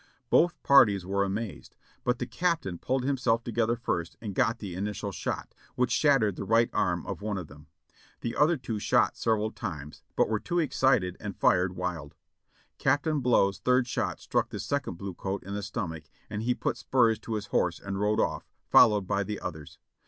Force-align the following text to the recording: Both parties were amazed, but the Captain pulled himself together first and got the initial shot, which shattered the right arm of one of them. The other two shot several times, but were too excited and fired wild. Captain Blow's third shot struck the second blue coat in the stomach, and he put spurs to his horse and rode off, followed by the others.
Both 0.31 0.59
parties 0.63 1.05
were 1.05 1.23
amazed, 1.23 1.75
but 2.03 2.17
the 2.17 2.25
Captain 2.25 2.79
pulled 2.79 3.03
himself 3.03 3.43
together 3.43 3.75
first 3.75 4.17
and 4.19 4.33
got 4.33 4.57
the 4.57 4.73
initial 4.73 5.11
shot, 5.11 5.53
which 5.75 5.91
shattered 5.91 6.37
the 6.37 6.43
right 6.43 6.71
arm 6.73 7.05
of 7.05 7.21
one 7.21 7.37
of 7.37 7.45
them. 7.49 7.67
The 8.21 8.35
other 8.35 8.57
two 8.57 8.79
shot 8.79 9.15
several 9.15 9.51
times, 9.51 10.01
but 10.15 10.27
were 10.27 10.39
too 10.39 10.57
excited 10.57 11.17
and 11.19 11.37
fired 11.37 11.75
wild. 11.75 12.15
Captain 12.79 13.19
Blow's 13.19 13.59
third 13.59 13.85
shot 13.87 14.19
struck 14.19 14.49
the 14.49 14.59
second 14.59 14.95
blue 14.95 15.13
coat 15.13 15.43
in 15.43 15.53
the 15.53 15.61
stomach, 15.61 16.05
and 16.31 16.41
he 16.41 16.55
put 16.55 16.77
spurs 16.77 17.19
to 17.19 17.35
his 17.35 17.45
horse 17.53 17.79
and 17.79 17.99
rode 17.99 18.19
off, 18.19 18.49
followed 18.71 19.05
by 19.05 19.21
the 19.23 19.39
others. 19.39 19.77